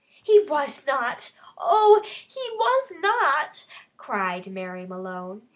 "He 0.23 0.39
was 0.41 0.87
not! 0.87 1.37
Oh, 1.59 2.01
he 2.27 2.41
was 2.55 2.91
not!" 3.01 3.67
cried 3.97 4.47
Mary 4.47 4.87
Malone. 4.87 5.43